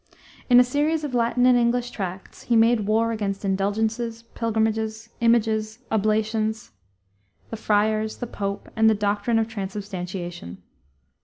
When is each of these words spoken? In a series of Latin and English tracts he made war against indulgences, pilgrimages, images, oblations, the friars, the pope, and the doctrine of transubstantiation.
In 0.49 0.59
a 0.59 0.63
series 0.63 1.03
of 1.03 1.13
Latin 1.13 1.45
and 1.45 1.55
English 1.55 1.91
tracts 1.91 2.45
he 2.45 2.55
made 2.55 2.87
war 2.87 3.11
against 3.11 3.45
indulgences, 3.45 4.23
pilgrimages, 4.33 5.09
images, 5.21 5.77
oblations, 5.91 6.71
the 7.51 7.55
friars, 7.55 8.17
the 8.17 8.25
pope, 8.25 8.67
and 8.75 8.89
the 8.89 8.95
doctrine 8.95 9.37
of 9.37 9.47
transubstantiation. 9.47 10.57